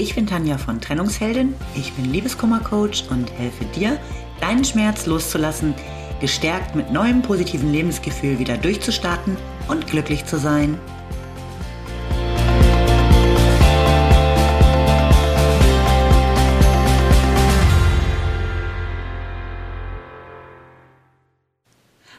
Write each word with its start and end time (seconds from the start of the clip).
Ich 0.00 0.14
bin 0.14 0.28
Tanja 0.28 0.58
von 0.58 0.80
Trennungsheldin, 0.80 1.56
ich 1.74 1.92
bin 1.94 2.04
Liebeskummercoach 2.04 3.10
und 3.10 3.32
helfe 3.32 3.64
dir, 3.74 3.98
deinen 4.40 4.64
Schmerz 4.64 5.06
loszulassen, 5.06 5.74
gestärkt 6.20 6.76
mit 6.76 6.92
neuem 6.92 7.20
positiven 7.20 7.72
Lebensgefühl 7.72 8.38
wieder 8.38 8.56
durchzustarten 8.56 9.36
und 9.66 9.88
glücklich 9.88 10.24
zu 10.24 10.38
sein. 10.38 10.78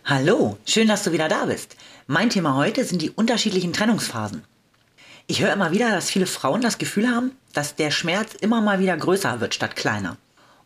Hallo, 0.03 0.57
schön, 0.65 0.89
dass 0.89 1.05
du 1.05 1.13
wieder 1.13 1.29
da 1.29 1.45
bist. 1.45 1.77
Mein 2.07 2.29
Thema 2.29 2.55
heute 2.55 2.83
sind 2.83 3.01
die 3.01 3.11
unterschiedlichen 3.11 3.71
Trennungsphasen. 3.71 4.43
Ich 5.31 5.43
höre 5.43 5.53
immer 5.53 5.71
wieder, 5.71 5.91
dass 5.91 6.09
viele 6.09 6.25
Frauen 6.25 6.61
das 6.61 6.79
Gefühl 6.79 7.07
haben, 7.07 7.33
dass 7.53 7.75
der 7.75 7.91
Schmerz 7.91 8.33
immer 8.33 8.61
mal 8.61 8.79
wieder 8.79 8.97
größer 8.97 9.39
wird 9.39 9.53
statt 9.53 9.75
kleiner. 9.75 10.17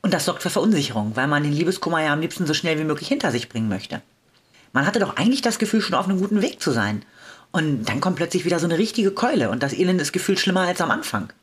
Und 0.01 0.13
das 0.13 0.23
sorgt 0.23 0.41
für 0.41 0.49
Verunsicherung, 0.49 1.17
weil 1.17 1.27
man 1.27 1.43
den 1.43 1.51
Liebeskummer 1.51 2.01
ja 2.01 2.13
am 2.13 2.21
liebsten 2.21 2.47
so 2.47 2.53
schnell 2.53 2.79
wie 2.79 2.85
möglich 2.85 3.09
hinter 3.09 3.29
sich 3.29 3.49
bringen 3.49 3.67
möchte. 3.67 4.01
Man 4.71 4.85
hatte 4.85 4.99
doch 4.99 5.17
eigentlich 5.17 5.41
das 5.41 5.59
Gefühl, 5.59 5.81
schon 5.81 5.95
auf 5.95 6.07
einem 6.07 6.17
guten 6.17 6.41
Weg 6.41 6.61
zu 6.61 6.71
sein. 6.71 7.03
Und 7.51 7.89
dann 7.89 7.99
kommt 7.99 8.15
plötzlich 8.15 8.45
wieder 8.45 8.57
so 8.57 8.65
eine 8.65 8.77
richtige 8.77 9.11
Keule 9.11 9.49
und 9.49 9.61
das 9.61 9.73
Elend 9.73 9.99
ist 9.99 10.13
gefühlt 10.13 10.39
schlimmer 10.39 10.61
als 10.61 10.79
am 10.79 10.91
Anfang. 10.91 11.33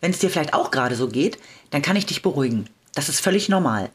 Wenn 0.00 0.12
es 0.12 0.20
dir 0.20 0.30
vielleicht 0.30 0.54
auch 0.54 0.70
gerade 0.70 0.94
so 0.94 1.08
geht, 1.08 1.38
dann 1.70 1.82
kann 1.82 1.96
ich 1.96 2.06
dich 2.06 2.22
beruhigen. 2.22 2.68
Das 2.94 3.08
ist 3.08 3.18
völlig 3.18 3.48
normal. 3.48 3.90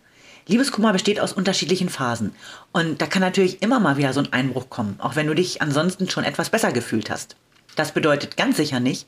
Liebeskummer 0.46 0.92
besteht 0.92 1.22
aus 1.22 1.32
unterschiedlichen 1.32 1.88
Phasen. 1.88 2.36
Und 2.74 3.02
da 3.02 3.08
kann 3.08 3.22
natürlich 3.22 3.62
immer 3.62 3.80
mal 3.80 3.96
wieder 3.96 4.12
so 4.12 4.20
ein 4.20 4.34
Einbruch 4.34 4.70
kommen, 4.70 4.98
auch 5.00 5.16
wenn 5.16 5.28
du 5.28 5.36
dich 5.36 5.62
ansonsten 5.62 6.10
schon 6.10 6.26
etwas 6.26 6.50
besser 6.50 6.74
gefühlt 6.74 7.10
hast. 7.10 7.38
Das 7.78 7.92
bedeutet 7.92 8.38
ganz 8.38 8.58
sicher 8.58 8.80
nicht, 8.80 9.08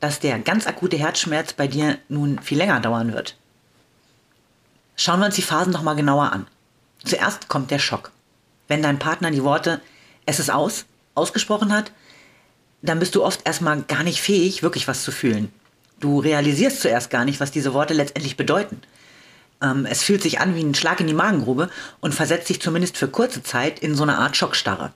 dass 0.00 0.20
der 0.20 0.38
ganz 0.38 0.66
akute 0.66 0.96
Herzschmerz 0.96 1.52
bei 1.52 1.68
dir 1.68 1.98
nun 2.08 2.40
viel 2.40 2.56
länger 2.56 2.80
dauern 2.80 3.12
wird. 3.12 3.36
Schauen 4.96 5.20
wir 5.20 5.26
uns 5.26 5.34
die 5.34 5.42
Phasen 5.42 5.72
noch 5.72 5.82
mal 5.82 5.94
genauer 5.94 6.32
an. 6.32 6.46
Zuerst 7.04 7.48
kommt 7.48 7.70
der 7.70 7.78
Schock. 7.78 8.10
Wenn 8.68 8.82
dein 8.82 8.98
Partner 8.98 9.30
die 9.30 9.44
Worte 9.44 9.80
es 10.24 10.40
ist 10.40 10.50
aus 10.50 10.86
ausgesprochen 11.14 11.72
hat, 11.72 11.92
dann 12.82 12.98
bist 12.98 13.14
du 13.14 13.22
oft 13.22 13.46
erstmal 13.46 13.82
gar 13.82 14.02
nicht 14.02 14.20
fähig, 14.20 14.62
wirklich 14.62 14.88
was 14.88 15.04
zu 15.04 15.12
fühlen. 15.12 15.52
Du 16.00 16.18
realisierst 16.18 16.80
zuerst 16.80 17.10
gar 17.10 17.24
nicht, 17.24 17.38
was 17.38 17.50
diese 17.50 17.74
Worte 17.74 17.94
letztendlich 17.94 18.36
bedeuten. 18.36 18.80
Ähm, 19.62 19.86
es 19.86 20.02
fühlt 20.02 20.22
sich 20.22 20.40
an 20.40 20.54
wie 20.54 20.62
ein 20.62 20.74
Schlag 20.74 21.00
in 21.00 21.06
die 21.06 21.14
Magengrube 21.14 21.70
und 22.00 22.14
versetzt 22.14 22.48
dich 22.48 22.60
zumindest 22.60 22.96
für 22.96 23.08
kurze 23.08 23.42
Zeit 23.42 23.78
in 23.78 23.94
so 23.94 24.02
eine 24.02 24.18
Art 24.18 24.36
Schockstarre. 24.36 24.92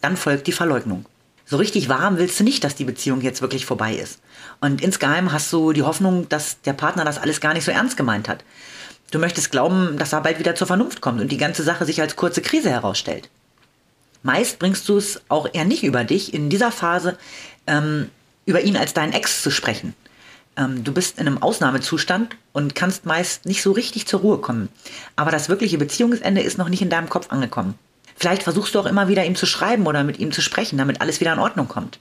Dann 0.00 0.16
folgt 0.16 0.46
die 0.46 0.52
Verleugnung 0.52 1.06
so 1.44 1.56
richtig 1.56 1.88
warm 1.88 2.18
willst 2.18 2.38
du 2.40 2.44
nicht, 2.44 2.64
dass 2.64 2.74
die 2.74 2.84
Beziehung 2.84 3.20
jetzt 3.20 3.42
wirklich 3.42 3.66
vorbei 3.66 3.94
ist. 3.94 4.20
Und 4.60 4.80
insgeheim 4.80 5.32
hast 5.32 5.52
du 5.52 5.72
die 5.72 5.82
Hoffnung, 5.82 6.28
dass 6.28 6.60
der 6.62 6.72
Partner 6.72 7.04
das 7.04 7.18
alles 7.18 7.40
gar 7.40 7.54
nicht 7.54 7.64
so 7.64 7.70
ernst 7.70 7.96
gemeint 7.96 8.28
hat. 8.28 8.44
Du 9.10 9.18
möchtest 9.18 9.50
glauben, 9.50 9.98
dass 9.98 10.12
er 10.12 10.22
bald 10.22 10.38
wieder 10.38 10.54
zur 10.54 10.66
Vernunft 10.66 11.00
kommt 11.00 11.20
und 11.20 11.30
die 11.30 11.36
ganze 11.36 11.62
Sache 11.62 11.84
sich 11.84 12.00
als 12.00 12.16
kurze 12.16 12.40
Krise 12.40 12.70
herausstellt. 12.70 13.28
Meist 14.22 14.58
bringst 14.58 14.88
du 14.88 14.96
es 14.96 15.20
auch 15.28 15.48
eher 15.52 15.64
nicht 15.64 15.82
über 15.82 16.04
dich, 16.04 16.32
in 16.32 16.48
dieser 16.48 16.72
Phase 16.72 17.18
ähm, 17.66 18.08
über 18.46 18.62
ihn 18.62 18.76
als 18.76 18.94
deinen 18.94 19.12
Ex 19.12 19.42
zu 19.42 19.50
sprechen. 19.50 19.94
Ähm, 20.56 20.84
du 20.84 20.92
bist 20.92 21.18
in 21.18 21.26
einem 21.26 21.42
Ausnahmezustand 21.42 22.36
und 22.52 22.74
kannst 22.74 23.04
meist 23.04 23.46
nicht 23.46 23.62
so 23.62 23.72
richtig 23.72 24.06
zur 24.06 24.20
Ruhe 24.20 24.38
kommen. 24.38 24.68
Aber 25.16 25.30
das 25.30 25.48
wirkliche 25.48 25.78
Beziehungsende 25.78 26.40
ist 26.40 26.58
noch 26.58 26.68
nicht 26.68 26.82
in 26.82 26.90
deinem 26.90 27.08
Kopf 27.08 27.30
angekommen. 27.30 27.74
Vielleicht 28.22 28.44
versuchst 28.44 28.72
du 28.72 28.78
auch 28.78 28.86
immer 28.86 29.08
wieder 29.08 29.24
ihm 29.24 29.34
zu 29.34 29.46
schreiben 29.46 29.84
oder 29.84 30.04
mit 30.04 30.20
ihm 30.20 30.30
zu 30.30 30.42
sprechen, 30.42 30.78
damit 30.78 31.00
alles 31.00 31.18
wieder 31.18 31.32
in 31.32 31.40
Ordnung 31.40 31.66
kommt. 31.66 31.98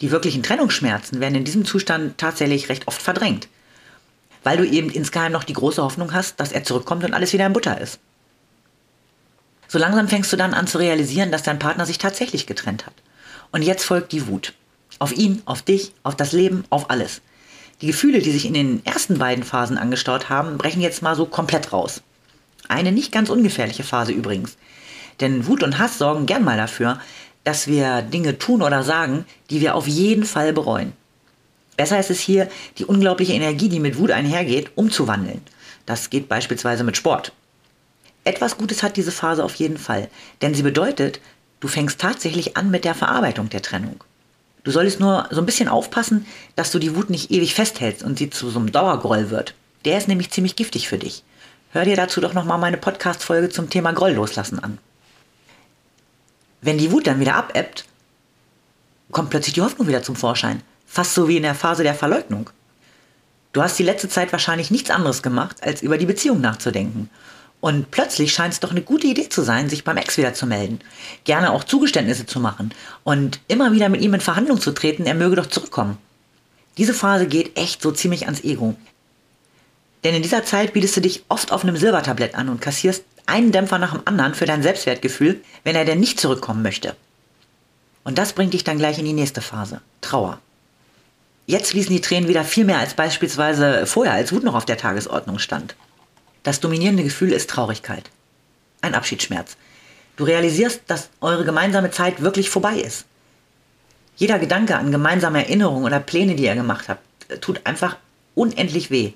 Die 0.00 0.12
wirklichen 0.12 0.44
Trennungsschmerzen 0.44 1.18
werden 1.18 1.34
in 1.34 1.42
diesem 1.42 1.64
Zustand 1.64 2.16
tatsächlich 2.16 2.68
recht 2.68 2.86
oft 2.86 3.02
verdrängt, 3.02 3.48
weil 4.44 4.56
du 4.56 4.64
eben 4.64 4.88
insgeheim 4.88 5.32
noch 5.32 5.42
die 5.42 5.54
große 5.54 5.82
Hoffnung 5.82 6.12
hast, 6.12 6.38
dass 6.38 6.52
er 6.52 6.62
zurückkommt 6.62 7.02
und 7.02 7.12
alles 7.12 7.32
wieder 7.32 7.44
in 7.44 7.54
Butter 7.54 7.80
ist. 7.80 7.98
So 9.66 9.80
langsam 9.80 10.06
fängst 10.06 10.32
du 10.32 10.36
dann 10.36 10.54
an 10.54 10.68
zu 10.68 10.78
realisieren, 10.78 11.32
dass 11.32 11.42
dein 11.42 11.58
Partner 11.58 11.86
sich 11.86 11.98
tatsächlich 11.98 12.46
getrennt 12.46 12.86
hat. 12.86 12.94
Und 13.50 13.62
jetzt 13.62 13.82
folgt 13.82 14.12
die 14.12 14.28
Wut. 14.28 14.54
Auf 15.00 15.10
ihn, 15.10 15.42
auf 15.44 15.62
dich, 15.62 15.92
auf 16.04 16.14
das 16.14 16.30
Leben, 16.30 16.62
auf 16.70 16.88
alles. 16.88 17.20
Die 17.80 17.88
Gefühle, 17.88 18.20
die 18.20 18.30
sich 18.30 18.46
in 18.46 18.54
den 18.54 18.86
ersten 18.86 19.18
beiden 19.18 19.42
Phasen 19.42 19.76
angestaut 19.76 20.28
haben, 20.28 20.56
brechen 20.56 20.82
jetzt 20.82 21.02
mal 21.02 21.16
so 21.16 21.26
komplett 21.26 21.72
raus. 21.72 22.00
Eine 22.68 22.92
nicht 22.92 23.10
ganz 23.10 23.28
ungefährliche 23.28 23.82
Phase 23.82 24.12
übrigens, 24.12 24.56
denn 25.20 25.46
Wut 25.46 25.62
und 25.62 25.78
Hass 25.78 25.98
sorgen 25.98 26.26
gern 26.26 26.44
mal 26.44 26.56
dafür, 26.56 26.98
dass 27.44 27.66
wir 27.66 28.02
Dinge 28.02 28.38
tun 28.38 28.62
oder 28.62 28.82
sagen, 28.82 29.24
die 29.50 29.60
wir 29.60 29.74
auf 29.74 29.88
jeden 29.88 30.24
Fall 30.24 30.52
bereuen. 30.52 30.92
Besser 31.76 31.98
ist 31.98 32.10
es 32.10 32.20
hier, 32.20 32.48
die 32.78 32.84
unglaubliche 32.84 33.32
Energie, 33.32 33.68
die 33.68 33.80
mit 33.80 33.98
Wut 33.98 34.10
einhergeht, 34.10 34.70
umzuwandeln. 34.76 35.42
Das 35.86 36.10
geht 36.10 36.28
beispielsweise 36.28 36.84
mit 36.84 36.96
Sport. 36.96 37.32
Etwas 38.24 38.56
Gutes 38.56 38.82
hat 38.82 38.96
diese 38.96 39.10
Phase 39.10 39.42
auf 39.42 39.56
jeden 39.56 39.78
Fall, 39.78 40.08
denn 40.42 40.54
sie 40.54 40.62
bedeutet, 40.62 41.20
du 41.60 41.66
fängst 41.66 42.00
tatsächlich 42.00 42.56
an 42.56 42.70
mit 42.70 42.84
der 42.84 42.94
Verarbeitung 42.94 43.48
der 43.48 43.62
Trennung. 43.62 44.04
Du 44.62 44.70
solltest 44.70 45.00
nur 45.00 45.26
so 45.30 45.40
ein 45.40 45.46
bisschen 45.46 45.68
aufpassen, 45.68 46.26
dass 46.54 46.70
du 46.70 46.78
die 46.78 46.94
Wut 46.94 47.10
nicht 47.10 47.32
ewig 47.32 47.54
festhältst 47.54 48.04
und 48.04 48.18
sie 48.18 48.30
zu 48.30 48.48
so 48.48 48.60
einem 48.60 48.70
Dauergroll 48.70 49.30
wird. 49.30 49.54
Der 49.84 49.98
ist 49.98 50.06
nämlich 50.06 50.30
ziemlich 50.30 50.54
giftig 50.54 50.88
für 50.88 50.98
dich. 50.98 51.24
Hör 51.72 51.84
dir 51.84 51.96
dazu 51.96 52.20
doch 52.20 52.34
nochmal 52.34 52.58
meine 52.58 52.76
Podcast-Folge 52.76 53.48
zum 53.48 53.70
Thema 53.70 53.92
Groll 53.92 54.12
loslassen 54.12 54.60
an. 54.60 54.78
Wenn 56.62 56.78
die 56.78 56.92
Wut 56.92 57.06
dann 57.06 57.20
wieder 57.20 57.34
abebbt, 57.34 57.84
kommt 59.10 59.30
plötzlich 59.30 59.54
die 59.54 59.62
Hoffnung 59.62 59.88
wieder 59.88 60.02
zum 60.02 60.16
Vorschein. 60.16 60.62
Fast 60.86 61.14
so 61.14 61.28
wie 61.28 61.36
in 61.36 61.42
der 61.42 61.56
Phase 61.56 61.82
der 61.82 61.94
Verleugnung. 61.94 62.50
Du 63.52 63.62
hast 63.62 63.78
die 63.78 63.82
letzte 63.82 64.08
Zeit 64.08 64.32
wahrscheinlich 64.32 64.70
nichts 64.70 64.90
anderes 64.90 65.22
gemacht, 65.22 65.62
als 65.62 65.82
über 65.82 65.98
die 65.98 66.06
Beziehung 66.06 66.40
nachzudenken. 66.40 67.10
Und 67.60 67.90
plötzlich 67.90 68.32
scheint 68.32 68.54
es 68.54 68.60
doch 68.60 68.70
eine 68.70 68.82
gute 68.82 69.06
Idee 69.06 69.28
zu 69.28 69.42
sein, 69.42 69.68
sich 69.68 69.84
beim 69.84 69.96
Ex 69.96 70.16
wieder 70.16 70.34
zu 70.34 70.46
melden. 70.46 70.80
Gerne 71.24 71.52
auch 71.52 71.64
Zugeständnisse 71.64 72.26
zu 72.26 72.40
machen 72.40 72.72
und 73.04 73.40
immer 73.48 73.72
wieder 73.72 73.88
mit 73.88 74.00
ihm 74.00 74.14
in 74.14 74.20
Verhandlung 74.20 74.60
zu 74.60 74.72
treten, 74.72 75.04
er 75.04 75.14
möge 75.14 75.36
doch 75.36 75.46
zurückkommen. 75.46 75.98
Diese 76.78 76.94
Phase 76.94 77.26
geht 77.26 77.56
echt 77.56 77.82
so 77.82 77.92
ziemlich 77.92 78.24
ans 78.24 78.42
Ego. 78.42 78.74
Denn 80.04 80.14
in 80.14 80.22
dieser 80.22 80.44
Zeit 80.44 80.72
bietest 80.72 80.96
du 80.96 81.00
dich 81.00 81.24
oft 81.28 81.52
auf 81.52 81.62
einem 81.62 81.76
Silbertablett 81.76 82.34
an 82.34 82.48
und 82.48 82.60
kassierst 82.60 83.04
einen 83.26 83.52
Dämpfer 83.52 83.78
nach 83.78 83.92
dem 83.92 84.02
anderen 84.04 84.34
für 84.34 84.46
dein 84.46 84.62
Selbstwertgefühl, 84.62 85.40
wenn 85.64 85.76
er 85.76 85.84
denn 85.84 86.00
nicht 86.00 86.20
zurückkommen 86.20 86.62
möchte. 86.62 86.96
Und 88.04 88.18
das 88.18 88.32
bringt 88.32 88.52
dich 88.52 88.64
dann 88.64 88.78
gleich 88.78 88.98
in 88.98 89.04
die 89.04 89.12
nächste 89.12 89.40
Phase, 89.40 89.80
Trauer. 90.00 90.38
Jetzt 91.46 91.70
fließen 91.70 91.94
die 91.94 92.00
Tränen 92.00 92.28
wieder 92.28 92.44
viel 92.44 92.64
mehr 92.64 92.78
als 92.78 92.94
beispielsweise 92.94 93.86
vorher, 93.86 94.14
als 94.14 94.32
Wut 94.32 94.44
noch 94.44 94.54
auf 94.54 94.64
der 94.64 94.78
Tagesordnung 94.78 95.38
stand. 95.38 95.74
Das 96.42 96.60
dominierende 96.60 97.04
Gefühl 97.04 97.32
ist 97.32 97.50
Traurigkeit. 97.50 98.10
Ein 98.80 98.94
Abschiedsschmerz. 98.94 99.56
Du 100.16 100.24
realisierst, 100.24 100.82
dass 100.86 101.10
eure 101.20 101.44
gemeinsame 101.44 101.90
Zeit 101.90 102.22
wirklich 102.22 102.50
vorbei 102.50 102.76
ist. 102.76 103.06
Jeder 104.16 104.38
Gedanke 104.38 104.76
an 104.76 104.92
gemeinsame 104.92 105.44
Erinnerungen 105.44 105.84
oder 105.84 106.00
Pläne, 106.00 106.34
die 106.34 106.44
ihr 106.44 106.54
gemacht 106.54 106.88
habt, 106.88 107.02
tut 107.40 107.60
einfach 107.64 107.96
unendlich 108.34 108.90
weh. 108.90 109.12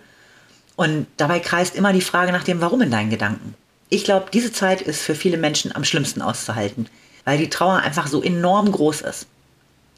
Und 0.75 1.07
dabei 1.17 1.41
kreist 1.41 1.75
immer 1.75 1.93
die 1.93 2.01
Frage 2.01 2.33
nach 2.33 2.45
dem 2.45 2.61
Warum 2.61 2.83
in 2.83 2.91
deinen 2.91 3.11
Gedanken. 3.11 3.55
Ich 3.89 4.03
glaube, 4.03 4.27
diese 4.33 4.53
Zeit 4.53 4.83
ist 4.83 5.01
für 5.01 5.15
viele 5.15 5.37
Menschen 5.37 5.75
am 5.75 5.85
schlimmsten 5.85 6.21
auszuhalten, 6.21 6.89
weil 7.25 7.39
die 7.39 7.51
Trauer 7.51 7.77
einfach 7.77 8.09
so 8.09 8.23
enorm 8.23 8.73
groß 8.73 9.03
ist. 9.03 9.27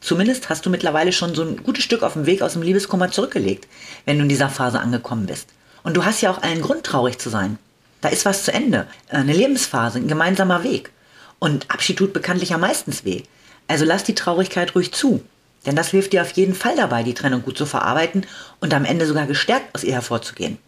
Zumindest 0.01 0.49
hast 0.49 0.65
du 0.67 0.71
mittlerweile 0.71 1.13
schon 1.13 1.35
so 1.35 1.43
ein 1.43 1.63
gutes 1.63 1.85
Stück 1.85 2.03
auf 2.03 2.13
dem 2.13 2.27
Weg 2.27 2.43
aus 2.43 2.53
dem 2.53 2.63
Liebeskummer 2.63 3.11
zurückgelegt, 3.11 3.67
wenn 4.05 4.19
du 4.19 4.25
in 4.25 4.29
dieser 4.29 4.51
Phase 4.51 4.79
angekommen 4.79 5.27
bist. 5.27 5.49
Und 5.83 5.97
du 5.97 6.05
hast 6.05 6.21
ja 6.21 6.31
auch 6.31 6.43
allen 6.43 6.61
Grund, 6.61 6.85
traurig 6.85 7.19
zu 7.19 7.31
sein. 7.31 7.59
Da 8.01 8.11
ist 8.11 8.27
was 8.27 8.45
zu 8.45 8.53
Ende, 8.53 8.87
eine 9.09 9.33
Lebensphase, 9.33 9.99
ein 9.99 10.07
gemeinsamer 10.07 10.63
Weg. 10.63 10.91
Und 11.39 11.71
Abschied 11.71 11.97
tut 11.97 12.13
bekanntlich 12.13 12.53
am 12.53 12.61
meisten 12.61 12.93
weh. 13.05 13.23
Also 13.69 13.85
lass 13.85 14.05
die 14.05 14.15
Traurigkeit 14.15 14.75
ruhig 14.75 14.93
zu. 14.93 15.23
Denn 15.67 15.77
das 15.77 15.89
hilft 15.89 16.13
dir 16.13 16.23
auf 16.23 16.31
jeden 16.33 16.55
Fall 16.55 16.77
dabei, 16.77 17.03
die 17.03 17.15
Trennung 17.15 17.43
gut 17.43 17.59
zu 17.59 17.67
verarbeiten 17.67 18.27
und 18.61 18.73
am 18.75 18.85
Ende 18.85 19.07
sogar 19.07 19.27
gestärkt 19.27 19.75
aus 19.75 19.83
ihr 19.83 19.95
hervorzugehen. 19.95 20.59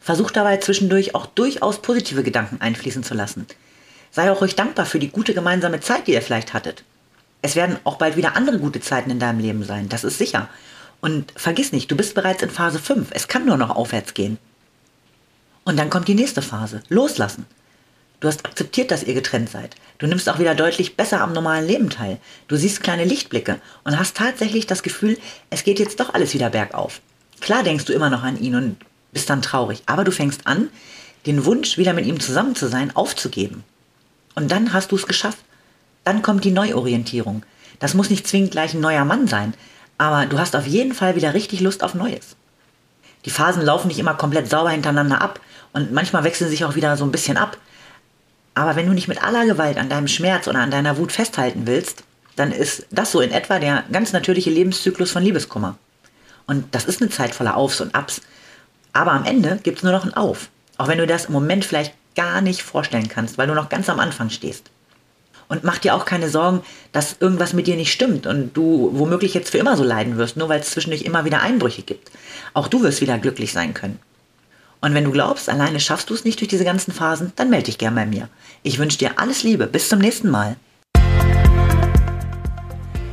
Versuch 0.00 0.30
dabei 0.30 0.56
zwischendurch 0.56 1.14
auch 1.14 1.26
durchaus 1.26 1.82
positive 1.82 2.22
Gedanken 2.22 2.60
einfließen 2.60 3.02
zu 3.02 3.14
lassen. 3.14 3.46
Sei 4.10 4.30
auch 4.30 4.40
ruhig 4.40 4.56
dankbar 4.56 4.86
für 4.86 4.98
die 4.98 5.10
gute 5.10 5.34
gemeinsame 5.34 5.80
Zeit, 5.80 6.06
die 6.06 6.12
ihr 6.12 6.22
vielleicht 6.22 6.54
hattet. 6.54 6.84
Es 7.42 7.56
werden 7.56 7.78
auch 7.84 7.96
bald 7.96 8.16
wieder 8.16 8.36
andere 8.36 8.58
gute 8.58 8.80
Zeiten 8.80 9.10
in 9.10 9.20
deinem 9.20 9.40
Leben 9.40 9.64
sein, 9.64 9.88
das 9.88 10.04
ist 10.04 10.18
sicher. 10.18 10.48
Und 11.00 11.32
vergiss 11.36 11.72
nicht, 11.72 11.90
du 11.90 11.96
bist 11.96 12.14
bereits 12.14 12.42
in 12.42 12.50
Phase 12.50 12.78
5, 12.78 13.08
es 13.12 13.28
kann 13.28 13.46
nur 13.46 13.56
noch 13.56 13.70
aufwärts 13.70 14.14
gehen. 14.14 14.38
Und 15.64 15.78
dann 15.78 15.90
kommt 15.90 16.08
die 16.08 16.14
nächste 16.14 16.42
Phase, 16.42 16.82
loslassen. 16.88 17.46
Du 18.20 18.28
hast 18.28 18.44
akzeptiert, 18.44 18.90
dass 18.90 19.02
ihr 19.02 19.14
getrennt 19.14 19.48
seid. 19.48 19.76
Du 19.98 20.06
nimmst 20.06 20.28
auch 20.28 20.38
wieder 20.38 20.54
deutlich 20.54 20.96
besser 20.96 21.22
am 21.22 21.32
normalen 21.32 21.66
Leben 21.66 21.88
teil. 21.88 22.18
Du 22.48 22.56
siehst 22.56 22.82
kleine 22.82 23.04
Lichtblicke 23.04 23.60
und 23.84 23.98
hast 23.98 24.16
tatsächlich 24.16 24.66
das 24.66 24.82
Gefühl, 24.82 25.18
es 25.48 25.64
geht 25.64 25.78
jetzt 25.78 26.00
doch 26.00 26.12
alles 26.12 26.34
wieder 26.34 26.50
bergauf. 26.50 27.00
Klar 27.40 27.62
denkst 27.62 27.86
du 27.86 27.94
immer 27.94 28.10
noch 28.10 28.22
an 28.22 28.38
ihn 28.38 28.54
und 28.56 28.76
bist 29.12 29.30
dann 29.30 29.42
traurig. 29.42 29.82
Aber 29.86 30.04
du 30.04 30.12
fängst 30.12 30.46
an, 30.46 30.68
den 31.26 31.44
Wunsch, 31.44 31.76
wieder 31.78 31.92
mit 31.92 32.06
ihm 32.06 32.20
zusammen 32.20 32.54
zu 32.54 32.68
sein, 32.68 32.94
aufzugeben. 32.94 33.64
Und 34.34 34.50
dann 34.50 34.72
hast 34.72 34.92
du 34.92 34.96
es 34.96 35.06
geschafft. 35.06 35.38
Dann 36.04 36.22
kommt 36.22 36.44
die 36.44 36.50
Neuorientierung. 36.50 37.42
Das 37.78 37.94
muss 37.94 38.10
nicht 38.10 38.26
zwingend 38.26 38.52
gleich 38.52 38.74
ein 38.74 38.80
neuer 38.80 39.04
Mann 39.04 39.26
sein, 39.26 39.54
aber 39.98 40.26
du 40.26 40.38
hast 40.38 40.56
auf 40.56 40.66
jeden 40.66 40.94
Fall 40.94 41.16
wieder 41.16 41.34
richtig 41.34 41.60
Lust 41.60 41.82
auf 41.82 41.94
Neues. 41.94 42.36
Die 43.24 43.30
Phasen 43.30 43.62
laufen 43.62 43.88
nicht 43.88 43.98
immer 43.98 44.14
komplett 44.14 44.48
sauber 44.48 44.70
hintereinander 44.70 45.20
ab 45.20 45.40
und 45.72 45.92
manchmal 45.92 46.24
wechseln 46.24 46.48
sich 46.48 46.64
auch 46.64 46.74
wieder 46.74 46.96
so 46.96 47.04
ein 47.04 47.12
bisschen 47.12 47.36
ab. 47.36 47.58
Aber 48.54 48.76
wenn 48.76 48.86
du 48.86 48.92
nicht 48.92 49.08
mit 49.08 49.22
aller 49.22 49.44
Gewalt 49.46 49.78
an 49.78 49.88
deinem 49.88 50.08
Schmerz 50.08 50.48
oder 50.48 50.60
an 50.60 50.70
deiner 50.70 50.96
Wut 50.96 51.12
festhalten 51.12 51.66
willst, 51.66 52.04
dann 52.36 52.52
ist 52.52 52.86
das 52.90 53.12
so 53.12 53.20
in 53.20 53.30
etwa 53.30 53.58
der 53.58 53.84
ganz 53.92 54.12
natürliche 54.12 54.50
Lebenszyklus 54.50 55.10
von 55.10 55.22
Liebeskummer. 55.22 55.76
Und 56.46 56.74
das 56.74 56.84
ist 56.84 57.00
eine 57.00 57.10
Zeit 57.10 57.34
voller 57.34 57.56
Aufs 57.56 57.80
und 57.80 57.94
Abs. 57.94 58.22
Aber 58.92 59.12
am 59.12 59.24
Ende 59.24 59.58
gibt 59.62 59.78
es 59.78 59.84
nur 59.84 59.92
noch 59.92 60.04
ein 60.04 60.14
Auf. 60.14 60.48
Auch 60.78 60.88
wenn 60.88 60.98
du 60.98 61.06
das 61.06 61.26
im 61.26 61.32
Moment 61.32 61.64
vielleicht 61.64 61.94
gar 62.16 62.40
nicht 62.40 62.62
vorstellen 62.62 63.08
kannst, 63.08 63.38
weil 63.38 63.46
du 63.46 63.54
noch 63.54 63.68
ganz 63.68 63.88
am 63.88 64.00
Anfang 64.00 64.30
stehst. 64.30 64.70
Und 65.48 65.64
mach 65.64 65.78
dir 65.78 65.94
auch 65.94 66.04
keine 66.04 66.30
Sorgen, 66.30 66.62
dass 66.92 67.16
irgendwas 67.18 67.52
mit 67.52 67.66
dir 67.66 67.76
nicht 67.76 67.92
stimmt 67.92 68.26
und 68.26 68.56
du 68.56 68.90
womöglich 68.92 69.34
jetzt 69.34 69.50
für 69.50 69.58
immer 69.58 69.76
so 69.76 69.82
leiden 69.82 70.16
wirst, 70.16 70.36
nur 70.36 70.48
weil 70.48 70.60
es 70.60 70.70
zwischendurch 70.70 71.02
immer 71.02 71.24
wieder 71.24 71.40
Einbrüche 71.40 71.82
gibt. 71.82 72.10
Auch 72.54 72.68
du 72.68 72.82
wirst 72.82 73.00
wieder 73.00 73.18
glücklich 73.18 73.52
sein 73.52 73.74
können. 73.74 73.98
Und 74.80 74.94
wenn 74.94 75.04
du 75.04 75.10
glaubst, 75.10 75.48
alleine 75.48 75.80
schaffst 75.80 76.08
du 76.08 76.14
es 76.14 76.24
nicht 76.24 76.40
durch 76.40 76.48
diese 76.48 76.64
ganzen 76.64 76.92
Phasen, 76.92 77.32
dann 77.36 77.50
melde 77.50 77.66
dich 77.66 77.78
gern 77.78 77.94
bei 77.94 78.06
mir. 78.06 78.28
Ich 78.62 78.78
wünsche 78.78 78.98
dir 78.98 79.18
alles 79.18 79.42
Liebe. 79.42 79.66
Bis 79.66 79.88
zum 79.88 79.98
nächsten 79.98 80.30
Mal. 80.30 80.56